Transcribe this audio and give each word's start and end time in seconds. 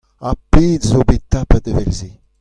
Ha 0.23 0.31
pet 0.51 0.81
'zo 0.87 0.99
bet 1.07 1.23
tapet 1.31 1.65
evel-se! 1.71 2.11